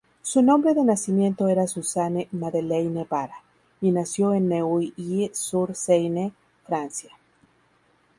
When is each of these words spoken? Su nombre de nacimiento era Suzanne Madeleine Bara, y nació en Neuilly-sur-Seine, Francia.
Su 0.23 0.41
nombre 0.41 0.73
de 0.73 0.83
nacimiento 0.83 1.47
era 1.47 1.67
Suzanne 1.67 2.27
Madeleine 2.31 3.05
Bara, 3.07 3.35
y 3.81 3.91
nació 3.91 4.33
en 4.33 4.47
Neuilly-sur-Seine, 4.49 6.33
Francia. 6.65 7.11